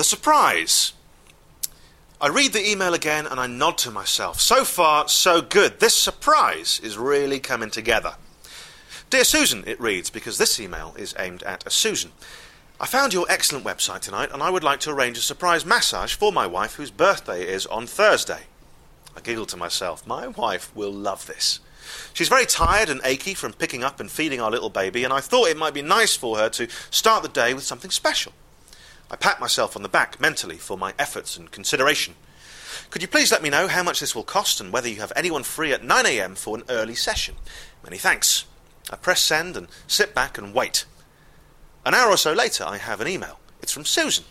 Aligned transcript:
The 0.00 0.04
surprise. 0.04 0.94
I 2.22 2.28
read 2.28 2.54
the 2.54 2.66
email 2.66 2.94
again 2.94 3.26
and 3.26 3.38
I 3.38 3.46
nod 3.46 3.76
to 3.76 3.90
myself. 3.90 4.40
So 4.40 4.64
far, 4.64 5.08
so 5.08 5.42
good. 5.42 5.78
This 5.78 5.94
surprise 5.94 6.80
is 6.82 6.96
really 6.96 7.38
coming 7.38 7.68
together. 7.68 8.14
Dear 9.10 9.24
Susan, 9.24 9.62
it 9.66 9.78
reads, 9.78 10.08
because 10.08 10.38
this 10.38 10.58
email 10.58 10.94
is 10.96 11.14
aimed 11.18 11.42
at 11.42 11.66
a 11.66 11.70
Susan. 11.70 12.12
I 12.80 12.86
found 12.86 13.12
your 13.12 13.26
excellent 13.28 13.66
website 13.66 14.00
tonight 14.00 14.30
and 14.32 14.42
I 14.42 14.48
would 14.48 14.64
like 14.64 14.80
to 14.80 14.90
arrange 14.90 15.18
a 15.18 15.20
surprise 15.20 15.66
massage 15.66 16.14
for 16.14 16.32
my 16.32 16.46
wife 16.46 16.76
whose 16.76 16.90
birthday 16.90 17.46
is 17.46 17.66
on 17.66 17.86
Thursday. 17.86 18.44
I 19.14 19.20
giggled 19.20 19.50
to 19.50 19.58
myself. 19.58 20.06
My 20.06 20.28
wife 20.28 20.74
will 20.74 20.94
love 20.94 21.26
this. 21.26 21.60
She's 22.14 22.30
very 22.30 22.46
tired 22.46 22.88
and 22.88 23.02
achy 23.04 23.34
from 23.34 23.52
picking 23.52 23.84
up 23.84 24.00
and 24.00 24.10
feeding 24.10 24.40
our 24.40 24.50
little 24.50 24.70
baby, 24.70 25.04
and 25.04 25.12
I 25.12 25.20
thought 25.20 25.48
it 25.48 25.58
might 25.58 25.74
be 25.74 25.82
nice 25.82 26.16
for 26.16 26.38
her 26.38 26.48
to 26.48 26.68
start 26.90 27.22
the 27.22 27.28
day 27.28 27.52
with 27.52 27.64
something 27.64 27.90
special. 27.90 28.32
I 29.10 29.16
pat 29.16 29.40
myself 29.40 29.76
on 29.76 29.82
the 29.82 29.88
back 29.88 30.20
mentally 30.20 30.56
for 30.56 30.78
my 30.78 30.94
efforts 30.98 31.36
and 31.36 31.50
consideration. 31.50 32.14
Could 32.90 33.02
you 33.02 33.08
please 33.08 33.32
let 33.32 33.42
me 33.42 33.50
know 33.50 33.66
how 33.66 33.82
much 33.82 34.00
this 34.00 34.14
will 34.14 34.22
cost 34.22 34.60
and 34.60 34.72
whether 34.72 34.88
you 34.88 34.96
have 34.96 35.12
anyone 35.16 35.42
free 35.42 35.72
at 35.72 35.82
9am 35.82 36.38
for 36.38 36.56
an 36.56 36.64
early 36.68 36.94
session? 36.94 37.34
Many 37.82 37.98
thanks. 37.98 38.44
I 38.90 38.96
press 38.96 39.20
send 39.20 39.56
and 39.56 39.68
sit 39.86 40.14
back 40.14 40.38
and 40.38 40.54
wait. 40.54 40.84
An 41.84 41.94
hour 41.94 42.10
or 42.10 42.16
so 42.16 42.32
later, 42.32 42.64
I 42.64 42.76
have 42.76 43.00
an 43.00 43.08
email. 43.08 43.40
It's 43.62 43.72
from 43.72 43.84
Susan. 43.84 44.24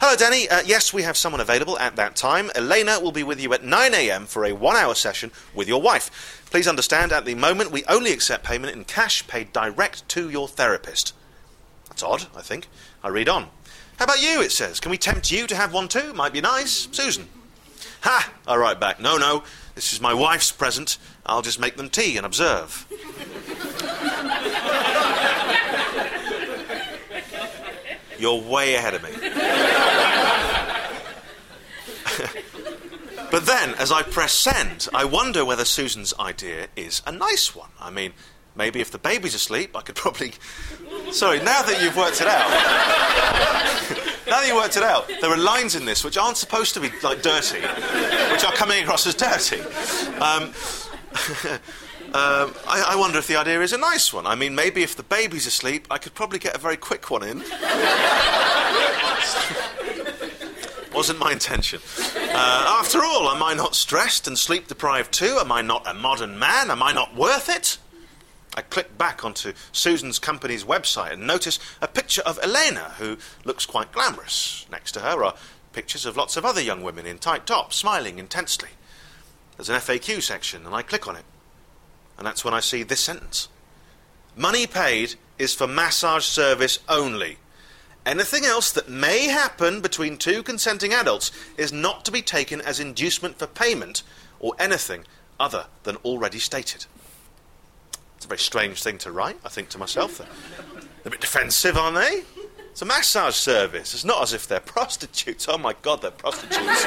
Hello, 0.00 0.14
Danny. 0.14 0.48
Uh, 0.48 0.62
yes, 0.64 0.92
we 0.92 1.02
have 1.02 1.16
someone 1.16 1.40
available 1.40 1.78
at 1.78 1.96
that 1.96 2.16
time. 2.16 2.50
Elena 2.54 3.00
will 3.00 3.12
be 3.12 3.22
with 3.22 3.40
you 3.40 3.52
at 3.54 3.62
9am 3.62 4.26
for 4.26 4.44
a 4.44 4.52
one 4.52 4.76
hour 4.76 4.94
session 4.94 5.30
with 5.54 5.68
your 5.68 5.80
wife. 5.80 6.44
Please 6.50 6.68
understand, 6.68 7.12
at 7.12 7.24
the 7.24 7.34
moment, 7.34 7.72
we 7.72 7.84
only 7.84 8.12
accept 8.12 8.44
payment 8.44 8.76
in 8.76 8.84
cash 8.84 9.26
paid 9.26 9.52
direct 9.52 10.08
to 10.10 10.28
your 10.28 10.48
therapist. 10.48 11.14
That's 11.88 12.02
odd, 12.02 12.26
I 12.36 12.42
think. 12.42 12.68
I 13.02 13.08
read 13.08 13.28
on. 13.28 13.48
How 13.98 14.04
about 14.04 14.22
you? 14.22 14.42
It 14.42 14.52
says. 14.52 14.80
Can 14.80 14.90
we 14.90 14.98
tempt 14.98 15.30
you 15.30 15.46
to 15.46 15.56
have 15.56 15.72
one 15.72 15.88
too? 15.88 16.12
Might 16.12 16.32
be 16.32 16.40
nice. 16.40 16.88
Susan. 16.92 17.28
Ha! 18.02 18.32
I 18.46 18.56
write 18.56 18.78
back. 18.78 19.00
No, 19.00 19.16
no. 19.16 19.42
This 19.74 19.92
is 19.92 20.00
my 20.00 20.14
wife's 20.14 20.52
present. 20.52 20.98
I'll 21.24 21.42
just 21.42 21.58
make 21.58 21.76
them 21.76 21.88
tea 21.88 22.16
and 22.16 22.24
observe. 22.24 22.86
You're 28.18 28.40
way 28.40 28.74
ahead 28.74 28.94
of 28.94 29.02
me. 29.02 29.10
but 33.30 33.44
then, 33.44 33.74
as 33.74 33.92
I 33.92 34.02
press 34.02 34.32
send, 34.32 34.88
I 34.94 35.04
wonder 35.04 35.44
whether 35.44 35.64
Susan's 35.64 36.14
idea 36.18 36.68
is 36.76 37.02
a 37.06 37.12
nice 37.12 37.54
one. 37.54 37.68
I 37.78 37.90
mean, 37.90 38.12
maybe 38.56 38.80
if 38.80 38.90
the 38.90 38.98
baby's 38.98 39.34
asleep, 39.34 39.76
I 39.76 39.82
could 39.82 39.94
probably. 39.94 40.32
Sorry, 41.12 41.38
now 41.38 41.62
that 41.62 41.80
you've 41.82 41.96
worked 41.96 42.20
it 42.20 42.26
out. 42.26 42.48
now 44.26 44.40
that 44.40 44.46
you've 44.46 44.56
worked 44.56 44.76
it 44.76 44.82
out, 44.82 45.10
there 45.20 45.30
are 45.30 45.36
lines 45.36 45.74
in 45.74 45.84
this 45.84 46.04
which 46.04 46.18
aren't 46.18 46.36
supposed 46.36 46.74
to 46.74 46.80
be 46.80 46.90
like 47.02 47.22
dirty, 47.22 47.60
which 47.60 48.44
are 48.44 48.52
coming 48.52 48.82
across 48.82 49.06
as 49.06 49.14
dirty. 49.14 49.60
Um, 50.20 50.52
um, 52.12 52.54
I, 52.66 52.84
I, 52.88 52.96
wonder 52.96 53.18
if 53.18 53.26
the 53.26 53.36
idea 53.36 53.60
is 53.60 53.72
a 53.72 53.78
nice 53.78 54.12
one. 54.12 54.26
I 54.26 54.34
mean, 54.34 54.54
maybe 54.54 54.82
if 54.82 54.96
the 54.96 55.02
baby's 55.02 55.46
asleep, 55.46 55.86
I 55.90 55.98
could 55.98 56.14
probably 56.14 56.38
get 56.38 56.54
a 56.54 56.58
very 56.58 56.76
quick 56.76 57.10
one 57.10 57.22
in. 57.22 57.42
Wasn't 60.96 61.18
my 61.18 61.30
intention. 61.30 61.80
Uh, 62.16 62.78
after 62.80 63.04
all, 63.04 63.28
am 63.28 63.42
I 63.42 63.52
not 63.52 63.74
stressed 63.74 64.26
and 64.26 64.38
sleep 64.38 64.66
deprived 64.66 65.12
too? 65.12 65.36
Am 65.38 65.52
I 65.52 65.60
not 65.60 65.86
a 65.86 65.92
modern 65.92 66.38
man? 66.38 66.70
Am 66.70 66.82
I 66.82 66.92
not 66.92 67.14
worth 67.14 67.50
it? 67.50 67.76
I 68.56 68.62
click 68.62 68.96
back 68.96 69.24
onto 69.24 69.52
Susan's 69.70 70.18
company's 70.18 70.64
website 70.64 71.12
and 71.12 71.26
notice 71.26 71.58
a 71.82 71.88
picture 71.88 72.22
of 72.22 72.38
Elena, 72.42 72.94
who 72.98 73.18
looks 73.44 73.66
quite 73.66 73.92
glamorous. 73.92 74.66
Next 74.70 74.92
to 74.92 75.00
her 75.00 75.22
are 75.24 75.34
pictures 75.72 76.06
of 76.06 76.16
lots 76.16 76.36
of 76.36 76.44
other 76.44 76.60
young 76.60 76.82
women 76.82 77.04
in 77.04 77.18
tight 77.18 77.46
tops, 77.46 77.76
smiling 77.76 78.18
intensely. 78.18 78.70
There's 79.56 79.68
an 79.68 79.76
FAQ 79.76 80.22
section, 80.22 80.64
and 80.64 80.74
I 80.74 80.82
click 80.82 81.06
on 81.06 81.16
it. 81.16 81.24
And 82.16 82.26
that's 82.26 82.44
when 82.44 82.54
I 82.54 82.60
see 82.60 82.82
this 82.82 83.00
sentence 83.00 83.48
Money 84.34 84.66
paid 84.66 85.14
is 85.38 85.54
for 85.54 85.66
massage 85.66 86.24
service 86.24 86.78
only. 86.88 87.38
Anything 88.04 88.44
else 88.44 88.70
that 88.72 88.88
may 88.88 89.28
happen 89.28 89.80
between 89.80 90.16
two 90.16 90.42
consenting 90.42 90.92
adults 90.92 91.32
is 91.56 91.72
not 91.72 92.04
to 92.04 92.12
be 92.12 92.22
taken 92.22 92.60
as 92.60 92.78
inducement 92.78 93.38
for 93.38 93.46
payment 93.46 94.02
or 94.38 94.54
anything 94.58 95.04
other 95.40 95.66
than 95.82 95.96
already 95.96 96.38
stated. 96.38 96.86
A 98.26 98.28
very 98.28 98.38
strange 98.40 98.82
thing 98.82 98.98
to 98.98 99.12
write, 99.12 99.38
I 99.44 99.48
think 99.48 99.68
to 99.68 99.78
myself. 99.78 100.18
They're 100.18 100.26
a 101.04 101.10
bit 101.10 101.20
defensive, 101.20 101.76
aren't 101.76 101.94
they? 101.96 102.24
It's 102.72 102.82
a 102.82 102.84
massage 102.84 103.36
service. 103.36 103.94
It's 103.94 104.04
not 104.04 104.20
as 104.20 104.32
if 104.32 104.48
they're 104.48 104.58
prostitutes. 104.74 105.46
Oh 105.48 105.56
my 105.56 105.76
God, 105.82 106.02
they're 106.02 106.10
prostitutes. 106.10 106.84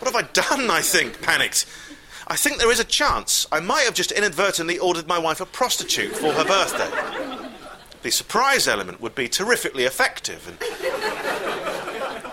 what 0.00 0.10
have 0.10 0.16
I 0.16 0.22
done? 0.32 0.70
I 0.70 0.80
think, 0.80 1.20
panicked. 1.20 1.66
I 2.26 2.36
think 2.36 2.58
there 2.58 2.72
is 2.72 2.80
a 2.80 2.84
chance 2.84 3.46
I 3.52 3.60
might 3.60 3.82
have 3.82 3.92
just 3.92 4.12
inadvertently 4.12 4.78
ordered 4.78 5.06
my 5.06 5.18
wife 5.18 5.42
a 5.42 5.46
prostitute 5.46 6.16
for 6.16 6.32
her 6.32 6.44
birthday. 6.44 7.50
The 8.00 8.10
surprise 8.10 8.66
element 8.66 9.02
would 9.02 9.14
be 9.14 9.28
terrifically 9.28 9.84
effective, 9.84 10.48
and 10.48 10.56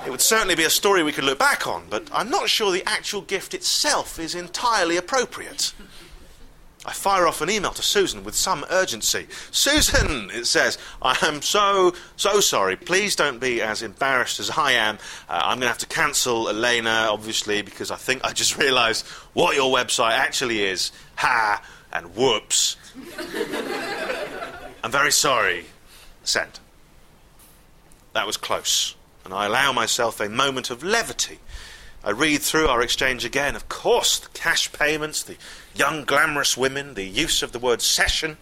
it 0.06 0.09
would 0.09 0.22
certainly 0.22 0.56
be 0.56 0.64
a 0.64 0.69
story 0.69 1.03
we 1.03 1.12
could 1.12 1.25
look 1.25 1.40
back 1.40 1.68
on, 1.68 1.88
but 1.90 2.08
I'm 2.14 2.30
not 2.30 2.50
sure 2.50 2.72
the 2.72 2.88
actual 2.88 3.19
gift 3.19 3.53
itself 3.53 4.18
is 4.18 4.34
entirely 4.34 4.96
appropriate. 4.96 5.74
I 6.86 6.94
fire 6.94 7.28
off 7.28 7.42
an 7.42 7.50
email 7.50 7.72
to 7.72 7.82
Susan 7.82 8.24
with 8.24 8.36
some 8.36 8.66
urgency. 8.70 9.28
Susan, 9.52 10.32
it 10.34 10.46
says, 10.46 10.78
I 11.02 11.18
am 11.24 11.42
so, 11.42 11.94
so 12.16 12.40
sorry. 12.40 12.78
Please 12.78 13.18
don't 13.18 13.40
be 13.40 13.62
as 13.62 13.82
embarrassed 13.84 14.40
as 14.40 14.50
I 14.50 14.72
am. 14.72 14.98
Uh, 15.28 15.42
I'm 15.44 15.58
going 15.58 15.62
to 15.62 15.68
have 15.68 15.78
to 15.80 15.88
cancel 15.88 16.48
Elena, 16.48 17.08
obviously, 17.10 17.62
because 17.62 17.92
I 17.92 17.98
think 17.98 18.24
I 18.24 18.32
just 18.32 18.58
realised 18.58 19.06
what 19.34 19.58
your 19.58 19.76
website 19.76 20.12
actually 20.12 20.64
is. 20.64 20.94
Ha! 21.18 21.62
And 21.92 22.16
whoops. 22.16 22.78
I'm 24.84 24.92
very 24.92 25.12
sorry. 25.12 25.66
Send. 26.24 26.60
That 28.14 28.26
was 28.26 28.38
close, 28.38 28.96
and 29.26 29.34
I 29.34 29.48
allow 29.48 29.74
myself 29.74 30.20
a 30.20 30.30
moment 30.30 30.70
of 30.70 30.84
levity 30.84 31.40
I 32.04 32.12
read 32.12 32.42
through 32.42 32.68
our 32.68 32.82
exchange 32.82 33.26
again. 33.26 33.56
Of 33.56 33.68
course, 33.68 34.20
the 34.20 34.30
cash 34.30 34.72
payments, 34.72 35.22
the 35.22 35.36
young 35.76 36.06
glamorous 36.06 36.56
women, 36.56 36.94
the 36.94 37.04
use 37.04 37.44
of 37.44 37.52
the 37.52 37.60
word 37.60 37.82
session, 37.82 38.38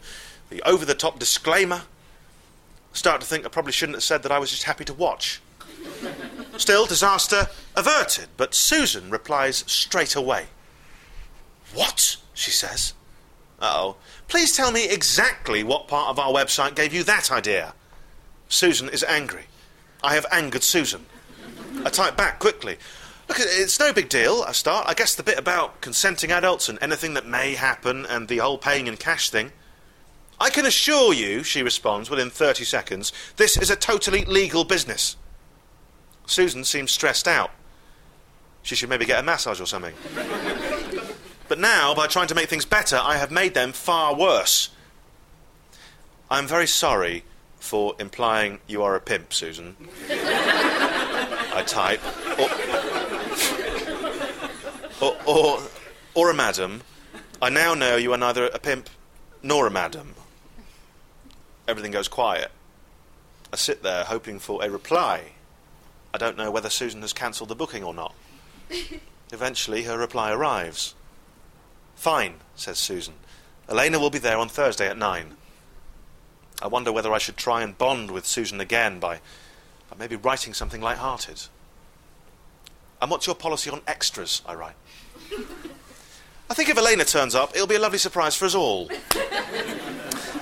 the 0.49 0.61
over 0.61 0.85
the 0.85 0.93
top 0.93 1.17
disclaimer. 1.17 1.83
I 2.93 2.95
start 2.95 3.21
to 3.21 3.27
think 3.27 3.45
I 3.45 3.49
probably 3.49 3.71
shouldn't 3.71 3.95
have 3.95 4.03
said 4.03 4.23
that 4.23 4.31
I 4.31 4.39
was 4.39 4.51
just 4.51 4.63
happy 4.63 4.85
to 4.85 4.93
watch. 4.93 5.41
Still, 6.57 6.85
disaster 6.85 7.47
averted, 7.75 8.27
but 8.37 8.53
Susan 8.53 9.09
replies 9.09 9.63
straight 9.67 10.15
away. 10.15 10.47
What? 11.73 12.17
she 12.33 12.51
says. 12.51 12.93
oh. 13.59 13.95
Please 14.27 14.55
tell 14.55 14.71
me 14.71 14.87
exactly 14.87 15.63
what 15.63 15.87
part 15.87 16.09
of 16.09 16.19
our 16.19 16.31
website 16.31 16.75
gave 16.75 16.93
you 16.93 17.03
that 17.03 17.31
idea. 17.31 17.73
Susan 18.49 18.89
is 18.89 19.03
angry. 19.03 19.45
I 20.03 20.13
have 20.13 20.25
angered 20.31 20.63
Susan. 20.63 21.05
I 21.83 21.89
type 21.89 22.15
back 22.15 22.39
quickly. 22.39 22.77
Look, 23.27 23.39
it's 23.39 23.79
no 23.79 23.91
big 23.91 24.07
deal, 24.07 24.43
I 24.47 24.53
start. 24.53 24.85
I 24.87 24.93
guess 24.93 25.15
the 25.15 25.23
bit 25.23 25.37
about 25.37 25.81
consenting 25.81 26.31
adults 26.31 26.69
and 26.69 26.79
anything 26.81 27.13
that 27.15 27.25
may 27.25 27.55
happen 27.55 28.05
and 28.05 28.27
the 28.27 28.37
whole 28.37 28.57
paying 28.57 28.87
in 28.87 28.95
cash 28.95 29.29
thing. 29.29 29.51
I 30.39 30.49
can 30.49 30.65
assure 30.65 31.13
you, 31.13 31.43
she 31.43 31.61
responds 31.61 32.09
within 32.09 32.29
30 32.29 32.63
seconds, 32.63 33.11
this 33.35 33.57
is 33.57 33.69
a 33.69 33.75
totally 33.75 34.23
legal 34.23 34.63
business. 34.63 35.17
Susan 36.25 36.63
seems 36.63 36.91
stressed 36.91 37.27
out. 37.27 37.51
She 38.61 38.75
should 38.75 38.89
maybe 38.89 39.05
get 39.05 39.19
a 39.19 39.23
massage 39.23 39.59
or 39.59 39.65
something. 39.65 39.93
but 41.47 41.59
now, 41.59 41.95
by 41.95 42.07
trying 42.07 42.27
to 42.27 42.35
make 42.35 42.49
things 42.49 42.65
better, 42.65 42.99
I 43.01 43.17
have 43.17 43.31
made 43.31 43.53
them 43.53 43.71
far 43.71 44.15
worse. 44.15 44.69
I'm 46.29 46.47
very 46.47 46.67
sorry 46.67 47.23
for 47.57 47.95
implying 47.99 48.59
you 48.67 48.83
are 48.83 48.95
a 48.95 49.01
pimp, 49.01 49.33
Susan. 49.33 49.75
I 50.09 51.63
type. 51.65 52.01
Or, 55.01 55.15
or, 55.25 55.59
or 56.15 56.31
a 56.31 56.33
madam. 56.33 56.81
I 57.41 57.49
now 57.49 57.73
know 57.73 57.97
you 57.97 58.13
are 58.13 58.17
neither 58.17 58.47
a 58.47 58.59
pimp 58.59 58.89
nor 59.43 59.67
a 59.67 59.71
madam. 59.71 60.15
Everything 61.67 61.91
goes 61.91 62.07
quiet. 62.07 62.51
I 63.53 63.55
sit 63.57 63.83
there 63.83 64.05
hoping 64.05 64.39
for 64.39 64.63
a 64.63 64.69
reply. 64.69 65.33
I 66.13 66.17
don't 66.17 66.37
know 66.37 66.49
whether 66.49 66.69
Susan 66.69 67.01
has 67.01 67.13
cancelled 67.13 67.49
the 67.49 67.55
booking 67.55 67.83
or 67.83 67.93
not. 67.93 68.15
Eventually, 69.31 69.83
her 69.83 69.97
reply 69.97 70.31
arrives. 70.31 70.95
Fine, 71.95 72.35
says 72.55 72.77
Susan. 72.79 73.15
Elena 73.69 73.99
will 73.99 74.09
be 74.09 74.19
there 74.19 74.37
on 74.37 74.49
Thursday 74.49 74.87
at 74.87 74.97
nine. 74.97 75.35
I 76.61 76.67
wonder 76.67 76.91
whether 76.91 77.13
I 77.13 77.17
should 77.19 77.37
try 77.37 77.61
and 77.61 77.77
bond 77.77 78.09
with 78.09 78.25
Susan 78.25 78.59
again 78.59 78.99
by, 78.99 79.19
by 79.89 79.97
maybe 79.97 80.15
writing 80.15 80.53
something 80.53 80.81
light-hearted. 80.81 81.43
And 83.01 83.11
what's 83.11 83.27
your 83.27 83.35
policy 83.35 83.69
on 83.69 83.81
extras? 83.87 84.41
I 84.45 84.55
write. 84.55 84.75
I 86.49 86.53
think 86.53 86.69
if 86.69 86.77
Elena 86.77 87.03
turns 87.03 87.35
up, 87.35 87.55
it'll 87.55 87.67
be 87.67 87.75
a 87.75 87.79
lovely 87.79 87.97
surprise 87.97 88.35
for 88.35 88.45
us 88.45 88.55
all. 88.55 88.87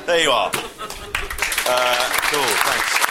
there 0.06 0.22
you 0.22 0.30
are. 0.30 0.52
Uh, 1.68 2.10
cool, 2.30 2.44
thanks. 2.44 3.05